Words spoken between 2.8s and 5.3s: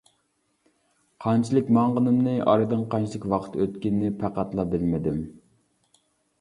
قانچىلىك ۋاقىت ئۆتكىنىنى پەقەتلا بىلمىدىم.